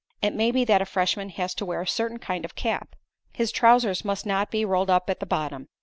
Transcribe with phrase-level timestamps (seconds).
[0.19, 2.95] It may be that a freshman has to wear a certain kind of cap;
[3.31, 5.67] his trousers must not be rolled up at the bottom.